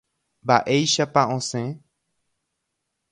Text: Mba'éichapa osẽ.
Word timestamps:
Mba'éichapa 0.45 1.21
osẽ. 1.35 1.63